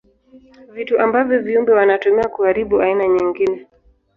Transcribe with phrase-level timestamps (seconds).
[0.73, 3.67] Vitu ambavyo viumbe wanatumia kuharibu aina nyingine.